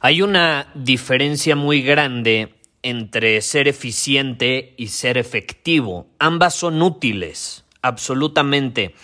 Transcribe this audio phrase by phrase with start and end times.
[0.00, 6.06] Hay una diferencia muy grande entre ser eficiente y ser efectivo.
[6.18, 8.94] Ambas son útiles, absolutamente.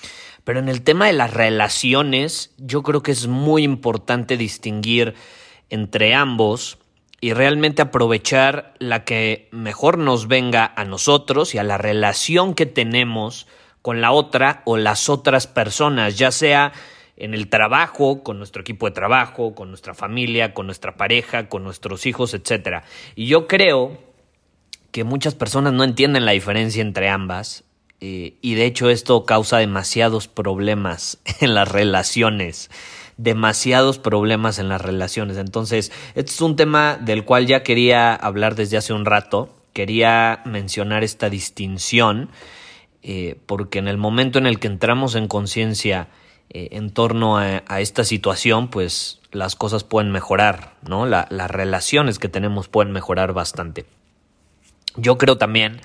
[0.44, 5.14] Pero en el tema de las relaciones, yo creo que es muy importante distinguir
[5.70, 6.78] entre ambos
[7.20, 12.66] y realmente aprovechar la que mejor nos venga a nosotros y a la relación que
[12.66, 13.48] tenemos
[13.80, 16.72] con la otra o las otras personas, ya sea
[17.16, 21.62] en el trabajo, con nuestro equipo de trabajo, con nuestra familia, con nuestra pareja, con
[21.62, 22.84] nuestros hijos, etc.
[23.14, 23.98] Y yo creo
[24.90, 27.64] que muchas personas no entienden la diferencia entre ambas
[28.00, 32.70] eh, y de hecho esto causa demasiados problemas en las relaciones
[33.16, 35.36] demasiados problemas en las relaciones.
[35.36, 39.54] Entonces, este es un tema del cual ya quería hablar desde hace un rato.
[39.72, 42.30] Quería mencionar esta distinción,
[43.02, 46.08] eh, porque en el momento en el que entramos en conciencia
[46.50, 51.06] eh, en torno a, esta situación, pues las cosas pueden mejorar, ¿no?
[51.06, 53.86] las relaciones que tenemos pueden mejorar bastante.
[54.96, 55.80] Yo creo también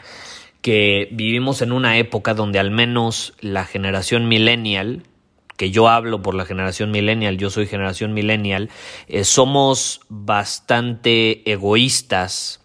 [0.61, 5.03] que vivimos en una época donde al menos la generación millennial,
[5.57, 8.69] que yo hablo por la generación millennial, yo soy generación millennial,
[9.07, 12.63] eh, somos bastante egoístas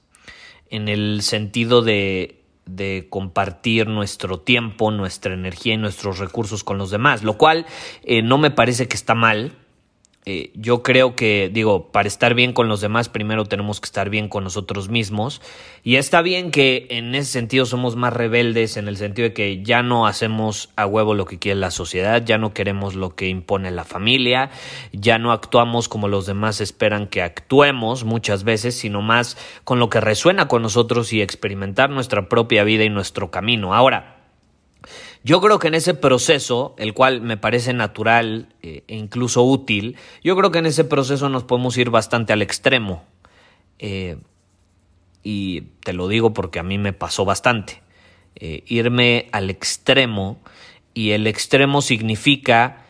[0.68, 6.90] en el sentido de, de, compartir nuestro tiempo, nuestra energía y nuestros recursos con los
[6.90, 7.66] demás, lo cual
[8.02, 9.52] eh, no me parece que está mal,
[10.26, 14.08] eh, yo creo que, digo, para estar bien con los demás, primero tenemos que estar
[14.08, 15.42] bien con nosotros mismos.
[15.82, 19.62] Y está bien que en ese sentido somos más rebeldes, en el sentido de que
[19.62, 23.28] ya no hacemos a huevo lo que quiere la sociedad, ya no queremos lo que
[23.28, 24.50] impone la familia,
[24.92, 29.90] ya no actuamos como los demás esperan que actuemos muchas veces, sino más con lo
[29.90, 33.74] que resuena con nosotros y experimentar nuestra propia vida y nuestro camino.
[33.74, 34.13] Ahora,
[35.24, 39.96] yo creo que en ese proceso, el cual me parece natural eh, e incluso útil,
[40.22, 43.04] yo creo que en ese proceso nos podemos ir bastante al extremo.
[43.78, 44.18] Eh,
[45.22, 47.82] y te lo digo porque a mí me pasó bastante.
[48.36, 50.42] Eh, irme al extremo
[50.92, 52.84] y el extremo significa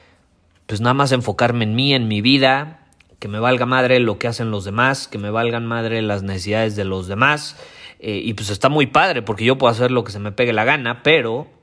[0.67, 2.89] pues nada más enfocarme en mí, en mi vida,
[3.21, 6.75] que me valga madre lo que hacen los demás, que me valgan madre las necesidades
[6.75, 7.57] de los demás.
[8.01, 10.65] y pues está muy padre porque yo puedo hacer lo que se me pegue la
[10.65, 11.54] gana, pero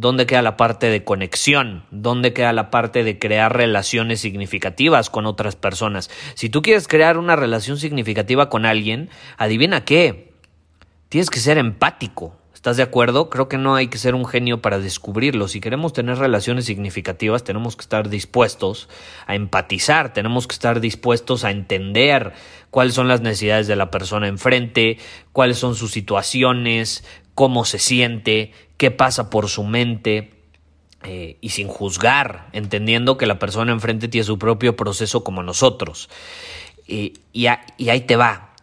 [0.00, 1.82] ¿Dónde queda la parte de conexión?
[1.90, 6.08] ¿Dónde queda la parte de crear relaciones significativas con otras personas?
[6.34, 10.30] Si tú quieres crear una relación significativa con alguien, adivina qué.
[11.08, 12.36] Tienes que ser empático.
[12.54, 13.28] ¿Estás de acuerdo?
[13.28, 15.48] Creo que no hay que ser un genio para descubrirlo.
[15.48, 18.88] Si queremos tener relaciones significativas, tenemos que estar dispuestos
[19.26, 22.34] a empatizar, tenemos que estar dispuestos a entender
[22.70, 24.98] cuáles son las necesidades de la persona enfrente,
[25.32, 27.04] cuáles son sus situaciones,
[27.38, 30.32] cómo se siente, qué pasa por su mente.
[31.04, 36.10] Eh, y sin juzgar, entendiendo que la persona enfrente tiene su propio proceso como nosotros.
[36.88, 37.14] y,
[37.46, 38.56] ahí te va.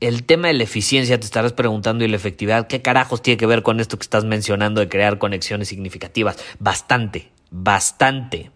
[0.00, 3.46] El tema de la eficiencia, te estarás preguntando, y la efectividad, ¿qué carajos tiene que
[3.46, 6.36] ver con esto que estás mencionando de crear conexiones significativas?
[6.58, 8.50] Bastante, bastante.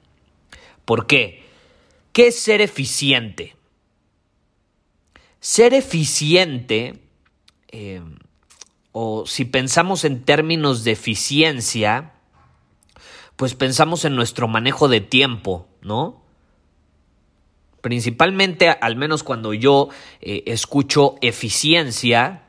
[0.85, 1.45] ¿Por qué?
[2.13, 3.55] ¿Qué es ser eficiente?
[5.39, 6.95] Ser eficiente
[7.69, 8.01] eh,
[8.93, 12.13] o si pensamos en términos de eficiencia,
[13.37, 16.23] pues pensamos en nuestro manejo de tiempo, ¿no?
[17.81, 19.89] Principalmente, al menos cuando yo
[20.21, 22.45] eh, escucho eficiencia,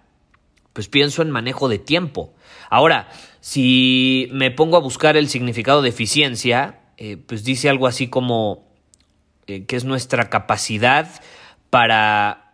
[0.74, 2.34] pues pienso en manejo de tiempo.
[2.70, 8.08] Ahora, si me pongo a buscar el significado de eficiencia, eh, pues dice algo así
[8.08, 8.68] como
[9.48, 11.10] eh, que es nuestra capacidad
[11.70, 12.53] para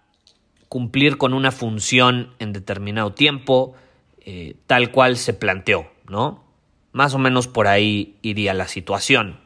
[0.69, 3.75] cumplir con una función en determinado tiempo,
[4.21, 6.43] eh, tal cual se planteó, ¿no?
[6.91, 9.39] Más o menos por ahí iría la situación.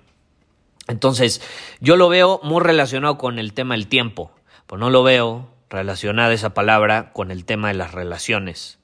[0.88, 1.42] Entonces,
[1.80, 4.32] yo lo veo muy relacionado con el tema del tiempo,
[4.68, 8.80] pues no lo veo relacionada esa palabra con el tema de las relaciones.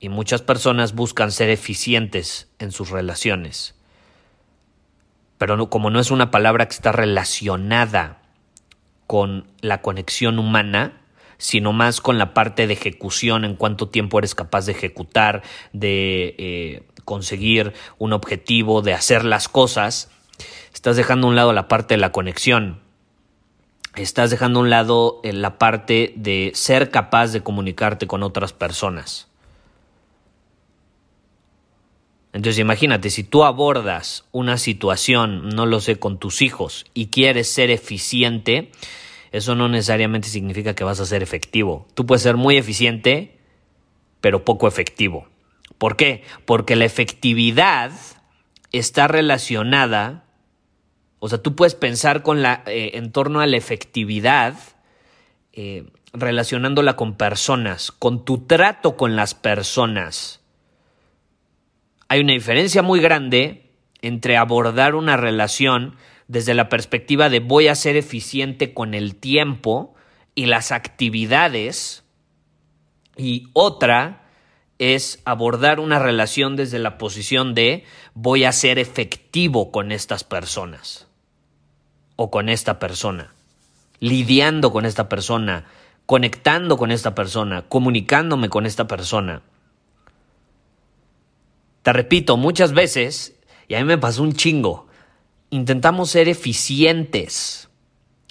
[0.00, 3.76] Y muchas personas buscan ser eficientes en sus relaciones.
[5.36, 8.22] Pero como no es una palabra que está relacionada
[9.06, 11.01] con la conexión humana,
[11.38, 15.42] sino más con la parte de ejecución, en cuánto tiempo eres capaz de ejecutar,
[15.72, 20.10] de eh, conseguir un objetivo, de hacer las cosas,
[20.74, 22.80] estás dejando a un lado la parte de la conexión.
[23.94, 28.52] Estás dejando a un lado eh, la parte de ser capaz de comunicarte con otras
[28.52, 29.28] personas.
[32.32, 37.52] Entonces imagínate, si tú abordas una situación, no lo sé, con tus hijos y quieres
[37.52, 38.72] ser eficiente,
[39.32, 41.88] eso no necesariamente significa que vas a ser efectivo.
[41.94, 43.38] Tú puedes ser muy eficiente,
[44.20, 45.26] pero poco efectivo.
[45.78, 46.22] ¿Por qué?
[46.44, 47.92] Porque la efectividad
[48.72, 50.24] está relacionada,
[51.18, 54.54] o sea, tú puedes pensar con la, eh, en torno a la efectividad
[55.52, 60.40] eh, relacionándola con personas, con tu trato con las personas.
[62.08, 63.70] Hay una diferencia muy grande
[64.02, 65.96] entre abordar una relación
[66.32, 69.94] desde la perspectiva de voy a ser eficiente con el tiempo
[70.34, 72.04] y las actividades
[73.18, 74.30] y otra
[74.78, 77.84] es abordar una relación desde la posición de
[78.14, 81.06] voy a ser efectivo con estas personas
[82.16, 83.34] o con esta persona,
[84.00, 85.66] lidiando con esta persona,
[86.06, 89.42] conectando con esta persona, comunicándome con esta persona.
[91.82, 93.38] Te repito, muchas veces,
[93.68, 94.88] y a mí me pasó un chingo,
[95.52, 97.68] intentamos ser eficientes.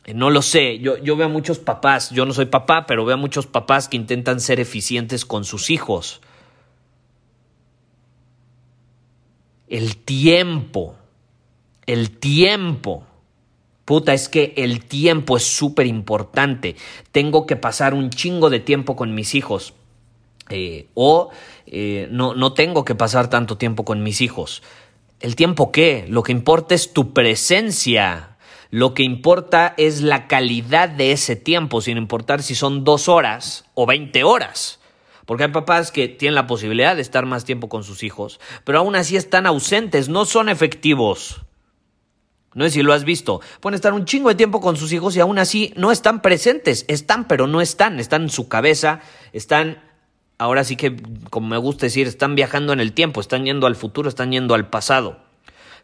[0.05, 3.05] Eh, no lo sé, yo, yo veo a muchos papás, yo no soy papá, pero
[3.05, 6.19] veo a muchos papás que intentan ser eficientes con sus hijos.
[9.67, 10.95] El tiempo,
[11.85, 13.05] el tiempo.
[13.85, 16.75] Puta, es que el tiempo es súper importante.
[17.11, 19.75] Tengo que pasar un chingo de tiempo con mis hijos.
[20.49, 21.29] Eh, o
[21.67, 24.63] eh, no, no tengo que pasar tanto tiempo con mis hijos.
[25.21, 26.05] ¿El tiempo qué?
[26.09, 28.37] Lo que importa es tu presencia.
[28.71, 33.65] Lo que importa es la calidad de ese tiempo, sin importar si son dos horas
[33.75, 34.79] o veinte horas.
[35.25, 38.79] Porque hay papás que tienen la posibilidad de estar más tiempo con sus hijos, pero
[38.79, 41.41] aún así están ausentes, no son efectivos.
[42.53, 43.39] No sé si lo has visto.
[43.59, 46.83] Pueden estar un chingo de tiempo con sus hijos y aún así no están presentes.
[46.89, 47.99] Están, pero no están.
[47.99, 48.99] Están en su cabeza,
[49.31, 49.81] están
[50.41, 50.95] ahora sí que,
[51.29, 54.55] como me gusta decir, están viajando en el tiempo, están yendo al futuro, están yendo
[54.55, 55.19] al pasado.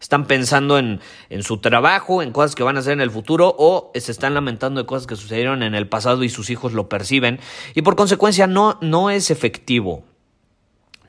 [0.02, 1.00] Están pensando en,
[1.30, 4.34] en, su trabajo, en cosas que van a hacer en el futuro, o se están
[4.34, 7.40] lamentando de cosas que sucedieron en el pasado y sus hijos lo perciben.
[7.76, 10.06] Y por consecuencia no, no es efectivo.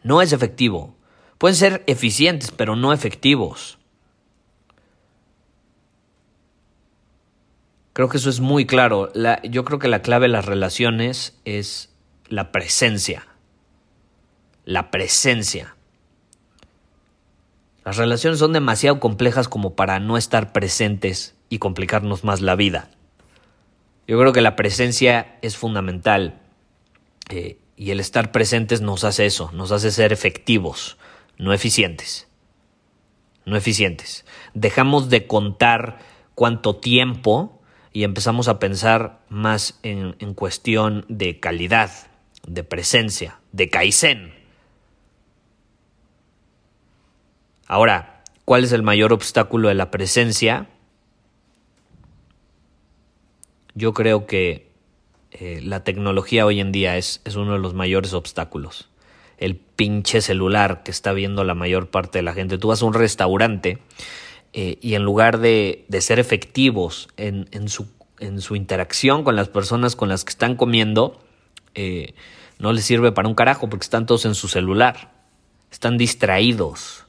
[0.02, 0.94] No es efectivo.
[1.38, 3.78] Pueden ser eficientes, pero no efectivos.
[7.94, 9.10] Creo que eso es muy claro.
[9.14, 11.94] La, yo creo que la clave de las relaciones es
[12.28, 13.27] la presencia
[14.68, 15.76] la presencia.
[17.86, 22.90] Las relaciones son demasiado complejas como para no estar presentes y complicarnos más la vida.
[24.06, 26.42] Yo creo que la presencia es fundamental
[27.30, 30.98] eh, y el estar presentes nos hace eso, nos hace ser efectivos,
[31.38, 32.28] no eficientes.
[33.46, 34.26] No eficientes.
[34.52, 35.98] Dejamos de contar
[36.34, 37.62] cuánto tiempo
[37.94, 41.90] y empezamos a pensar más en, en cuestión de calidad,
[42.46, 44.37] de presencia, de kaizen.
[47.68, 50.70] Ahora, ¿cuál es el mayor obstáculo de la presencia?
[53.74, 54.72] Yo creo que
[55.30, 58.88] eh, la tecnología hoy en día es, es, uno de los mayores obstáculos.
[59.36, 62.56] El pinche celular que está viendo la mayor parte de la gente.
[62.56, 63.78] Tú vas a un restaurante
[64.54, 67.86] eh, y en lugar de, de ser efectivos en, en, su,
[68.18, 71.22] en, su, interacción con las personas con las que están comiendo,
[71.74, 72.14] eh,
[72.58, 75.12] no les sirve para un carajo porque están todos en su celular.
[75.70, 77.04] Están distraídos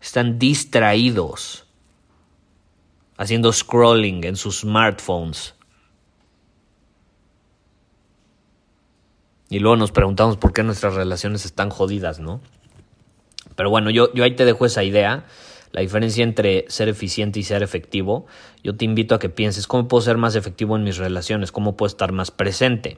[0.00, 1.66] están distraídos
[3.16, 5.54] haciendo scrolling en sus smartphones.
[9.50, 12.40] Y luego nos preguntamos por qué nuestras relaciones están jodidas, ¿no?
[13.56, 15.26] Pero bueno, yo, yo ahí te dejo esa idea,
[15.72, 18.26] la diferencia entre ser eficiente y ser efectivo.
[18.64, 21.76] Yo te invito a que pienses cómo puedo ser más efectivo en mis relaciones, cómo
[21.76, 22.96] puedo estar más presente,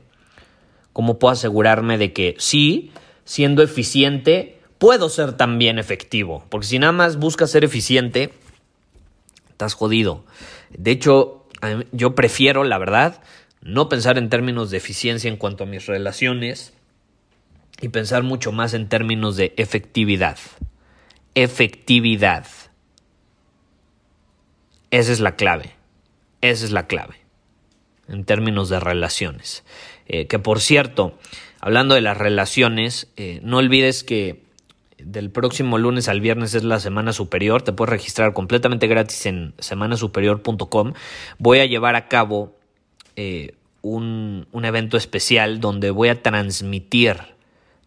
[0.92, 2.92] cómo puedo asegurarme de que sí,
[3.24, 6.44] siendo eficiente, puedo ser también efectivo.
[6.48, 8.32] Porque si nada más buscas ser eficiente,
[9.48, 10.24] estás jodido.
[10.70, 11.46] De hecho,
[11.92, 13.22] yo prefiero, la verdad,
[13.60, 16.72] no pensar en términos de eficiencia en cuanto a mis relaciones
[17.80, 20.36] y pensar mucho más en términos de efectividad.
[21.36, 22.48] Efectividad.
[24.90, 25.76] Esa es la clave.
[26.40, 27.20] Esa es la clave.
[28.08, 29.62] En términos de relaciones.
[30.08, 31.16] Eh, que por cierto,
[31.60, 34.50] hablando de las relaciones, eh, no olvides que
[35.04, 37.62] del próximo lunes al viernes es la Semana Superior.
[37.62, 40.92] Te puedes registrar completamente gratis en semanasuperior.com.
[41.38, 42.56] Voy a llevar a cabo
[43.16, 47.16] eh, un, evento especial donde voy a transmitir.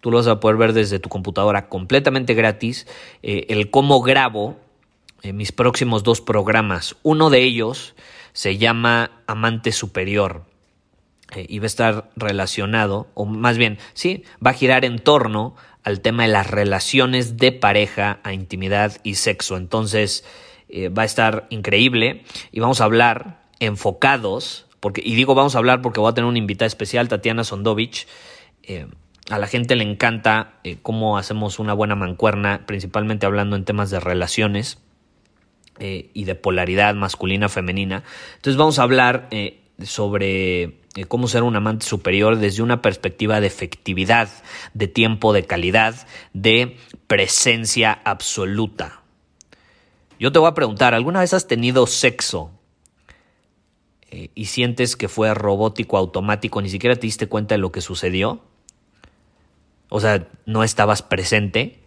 [0.02, 2.88] Tú lo vas a poder ver desde tu computadora completamente gratis.
[3.24, 4.58] Eh, el cómo grabo
[5.24, 6.96] eh, mis próximos dos programas.
[7.04, 7.96] Uno de ellos
[8.34, 10.44] se llama Amante Superior
[11.36, 15.56] y va a estar relacionado, o más bien, sí, va a girar en torno
[15.86, 19.56] al tema de las relaciones de pareja, a intimidad y sexo.
[19.56, 20.26] Entonces
[20.68, 25.60] eh, va a estar increíble y vamos a hablar enfocados, porque, y digo vamos a
[25.60, 28.08] hablar porque voy a tener una invitada especial, Tatiana Sondovich.
[28.64, 28.88] Eh,
[29.30, 33.90] a la gente le encanta eh, cómo hacemos una buena mancuerna, principalmente hablando en temas
[33.90, 34.80] de relaciones
[35.78, 38.04] y de polaridad masculina-femenina.
[38.38, 39.28] Entonces vamos a hablar
[39.84, 40.74] sobre eh,
[41.04, 44.30] cómo ser un amante superior desde una perspectiva de efectividad,
[44.74, 49.02] de tiempo, de calidad, de presencia absoluta.
[50.20, 52.52] Yo te voy a preguntar, ¿alguna vez has tenido sexo
[54.10, 57.82] eh, y sientes que fue robótico, automático, ni siquiera te diste cuenta de lo que
[57.82, 58.42] sucedió?
[59.90, 61.80] O sea, no estabas presente,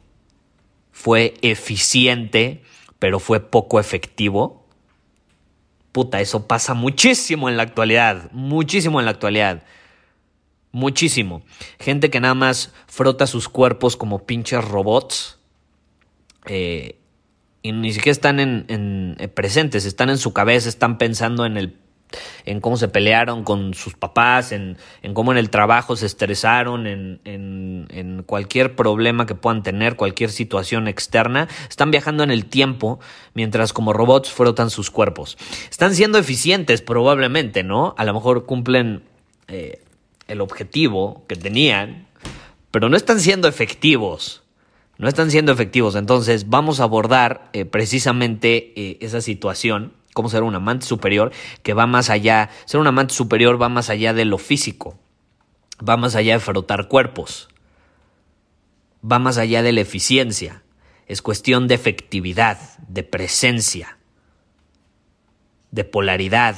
[0.92, 2.62] fue eficiente,
[2.98, 4.67] pero fue poco efectivo.
[5.92, 9.62] Puta, eso pasa muchísimo en la actualidad, muchísimo en la actualidad.
[10.70, 11.42] Muchísimo.
[11.80, 15.38] Gente que nada más frota sus cuerpos como pinches robots.
[16.46, 16.98] Eh,
[17.62, 21.76] y ni siquiera están en, eh, presentes, están en su cabeza, están pensando en el
[22.44, 24.76] en cómo se pelearon con sus papás, en,
[25.14, 30.88] cómo en el trabajo se estresaron, en, en, cualquier problema que puedan tener, cualquier situación
[30.88, 31.48] externa.
[31.68, 33.00] Están viajando en el tiempo
[33.34, 35.38] mientras como robots frotan sus cuerpos.
[35.70, 37.94] Están siendo eficientes probablemente, ¿no?
[37.96, 39.02] A lo mejor cumplen
[39.46, 39.82] eh,
[40.26, 42.06] el objetivo que tenían,
[42.70, 44.42] pero no están siendo efectivos
[44.98, 45.94] no están siendo efectivos.
[45.94, 51.30] Entonces vamos a abordar eh, precisamente eh, esa situación, cómo ser un amante superior,
[51.62, 54.98] que va más allá, ser un amante superior va más allá de lo físico,
[55.88, 57.48] va más allá de frotar cuerpos,
[59.00, 60.64] va más allá de la eficiencia,
[61.06, 62.58] es cuestión de efectividad,
[62.88, 63.96] de presencia,
[65.70, 66.56] de polaridad,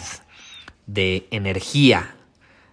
[0.86, 2.16] de energía,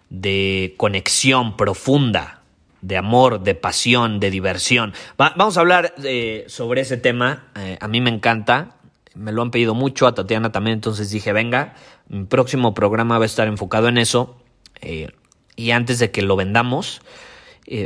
[0.10, 2.44] de conexión profunda
[2.82, 4.94] de amor, de pasión, de diversión.
[5.18, 7.48] vamos a hablar eh, sobre ese tema.
[7.58, 8.77] Eh, a mí me encanta.
[9.18, 11.76] Me lo han pedido mucho, a Tatiana también, entonces dije, venga,
[12.08, 14.38] mi próximo programa va a estar enfocado en eso.
[14.82, 15.10] Eh,
[15.56, 17.02] y antes de que lo vendamos,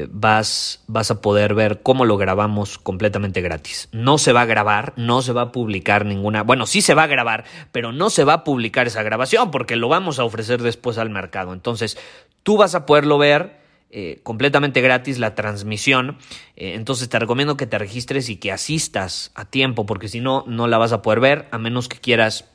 [0.10, 3.90] vas, vas a poder ver cómo lo grabamos completamente gratis.
[3.92, 7.04] No se va a grabar, no se va a publicar ninguna, bueno, sí se va
[7.04, 10.62] a grabar, pero no se va a publicar esa grabación porque lo vamos a ofrecer
[10.62, 11.54] después al mercado.
[11.54, 11.98] Entonces,
[12.44, 13.61] tú vas a poderlo ver
[13.94, 16.18] eh, completamente gratis la transmisión.
[16.56, 20.46] Eh, entonces te recomiendo que te registres y que asistas a tiempo, porque si no,
[20.48, 22.46] no la vas a poder ver, a menos que quieras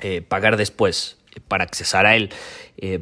[0.00, 2.28] eh, pagar después para accesar a él.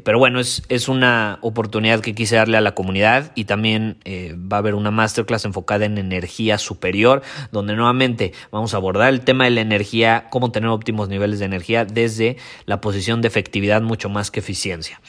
[0.04, 4.58] pero bueno, es, es, una oportunidad que quise darle a la comunidad y también va
[4.58, 9.46] a haber una masterclass enfocada en energía superior, donde nuevamente vamos a abordar el tema
[9.46, 14.08] de la energía, cómo tener óptimos niveles de energía desde la posición de efectividad mucho
[14.08, 15.00] más que eficiencia.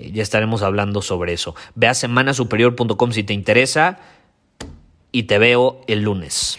[0.00, 1.54] Eh, ya estaremos hablando sobre eso.
[1.74, 3.98] Ve a semanasuperior.com si te interesa
[5.12, 6.58] y te veo el lunes.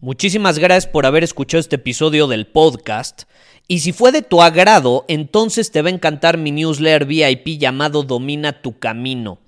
[0.00, 3.24] Muchísimas gracias por haber escuchado este episodio del podcast.
[3.68, 8.02] Y si fue de tu agrado, entonces te va a encantar mi newsletter VIP llamado
[8.02, 9.38] Domina tu Camino.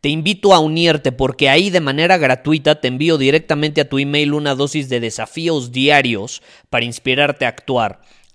[0.00, 4.34] Te invito a unirte porque ahí de manera gratuita te envío directamente a tu email
[4.34, 8.00] una dosis de desafíos diarios para inspirarte a actuar.